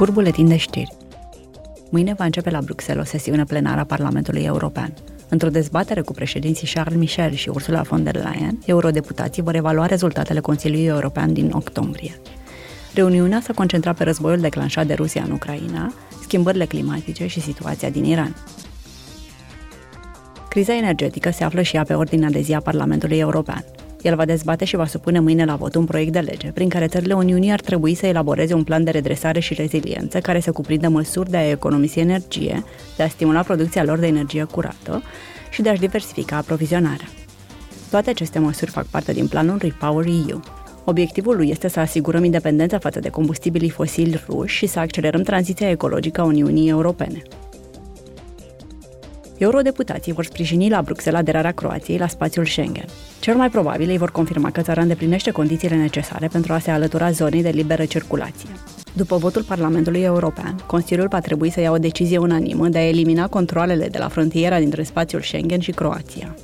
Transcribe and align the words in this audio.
Scurt 0.00 0.14
buletin 0.14 0.48
de 0.48 0.56
știri. 0.56 0.96
Mâine 1.90 2.14
va 2.14 2.24
începe 2.24 2.50
la 2.50 2.60
Bruxelles 2.60 3.06
o 3.06 3.08
sesiune 3.08 3.44
plenară 3.44 3.80
a 3.80 3.84
Parlamentului 3.84 4.42
European. 4.42 4.94
Într-o 5.28 5.48
dezbatere 5.48 6.00
cu 6.00 6.12
președinții 6.12 6.68
Charles 6.74 6.98
Michel 6.98 7.32
și 7.32 7.48
Ursula 7.48 7.82
von 7.82 8.02
der 8.02 8.14
Leyen, 8.14 8.58
eurodeputații 8.64 9.42
vor 9.42 9.54
evalua 9.54 9.86
rezultatele 9.86 10.40
Consiliului 10.40 10.86
European 10.86 11.32
din 11.32 11.50
octombrie. 11.54 12.20
Reuniunea 12.94 13.40
s-a 13.40 13.52
concentrat 13.52 13.96
pe 13.96 14.04
războiul 14.04 14.40
declanșat 14.40 14.86
de 14.86 14.94
Rusia 14.94 15.22
în 15.22 15.30
Ucraina, 15.30 15.92
schimbările 16.22 16.64
climatice 16.64 17.26
și 17.26 17.40
situația 17.40 17.90
din 17.90 18.04
Iran. 18.04 18.36
Criza 20.48 20.76
energetică 20.76 21.30
se 21.30 21.44
află 21.44 21.62
și 21.62 21.76
ea 21.76 21.82
pe 21.82 21.94
ordinea 21.94 22.30
de 22.30 22.40
zi 22.40 22.52
a 22.52 22.60
Parlamentului 22.60 23.18
European. 23.18 23.64
El 24.02 24.14
va 24.14 24.24
dezbate 24.24 24.64
și 24.64 24.76
va 24.76 24.86
supune 24.86 25.20
mâine 25.20 25.44
la 25.44 25.56
vot 25.56 25.74
un 25.74 25.84
proiect 25.84 26.12
de 26.12 26.18
lege 26.18 26.50
prin 26.50 26.68
care 26.68 26.86
țările 26.86 27.14
Uniunii 27.14 27.50
ar 27.50 27.60
trebui 27.60 27.94
să 27.94 28.06
elaboreze 28.06 28.54
un 28.54 28.64
plan 28.64 28.84
de 28.84 28.90
redresare 28.90 29.40
și 29.40 29.54
reziliență 29.54 30.18
care 30.20 30.40
să 30.40 30.52
cuprindă 30.52 30.88
măsuri 30.88 31.30
de 31.30 31.36
a 31.36 31.50
economisi 31.50 31.98
energie, 31.98 32.64
de 32.96 33.02
a 33.02 33.08
stimula 33.08 33.42
producția 33.42 33.84
lor 33.84 33.98
de 33.98 34.06
energie 34.06 34.44
curată 34.44 35.02
și 35.50 35.62
de 35.62 35.68
a-și 35.68 35.80
diversifica 35.80 36.36
aprovizionarea. 36.36 37.08
Toate 37.90 38.10
aceste 38.10 38.38
măsuri 38.38 38.70
fac 38.70 38.86
parte 38.86 39.12
din 39.12 39.26
planul 39.26 39.58
Repower 39.58 40.06
EU. 40.28 40.40
Obiectivul 40.84 41.36
lui 41.36 41.48
este 41.50 41.68
să 41.68 41.80
asigurăm 41.80 42.24
independența 42.24 42.78
față 42.78 43.00
de 43.00 43.08
combustibilii 43.08 43.70
fosili 43.70 44.22
ruși 44.28 44.56
și 44.56 44.66
să 44.66 44.78
accelerăm 44.78 45.22
tranziția 45.22 45.70
ecologică 45.70 46.20
a 46.20 46.24
Uniunii 46.24 46.68
Europene. 46.68 47.22
Eurodeputații 49.40 50.12
vor 50.12 50.24
sprijini 50.24 50.68
la 50.68 50.82
Bruxelles 50.82 51.20
aderarea 51.20 51.52
Croației 51.52 51.98
la 51.98 52.06
spațiul 52.06 52.44
Schengen. 52.44 52.84
Cel 53.20 53.36
mai 53.36 53.50
probabil 53.50 53.88
ei 53.88 53.98
vor 53.98 54.10
confirma 54.10 54.50
că 54.50 54.60
țara 54.60 54.80
îndeplinește 54.80 55.30
condițiile 55.30 55.76
necesare 55.76 56.28
pentru 56.32 56.52
a 56.52 56.58
se 56.58 56.70
alătura 56.70 57.10
zonei 57.10 57.42
de 57.42 57.48
liberă 57.48 57.84
circulație. 57.84 58.48
După 58.92 59.16
votul 59.16 59.42
Parlamentului 59.42 60.00
European, 60.00 60.56
Consiliul 60.66 61.08
va 61.08 61.20
trebui 61.20 61.50
să 61.50 61.60
ia 61.60 61.70
o 61.70 61.78
decizie 61.78 62.18
unanimă 62.18 62.68
de 62.68 62.78
a 62.78 62.88
elimina 62.88 63.28
controlele 63.28 63.88
de 63.88 63.98
la 63.98 64.08
frontiera 64.08 64.58
dintre 64.58 64.82
spațiul 64.82 65.20
Schengen 65.20 65.60
și 65.60 65.70
Croația. 65.70 66.34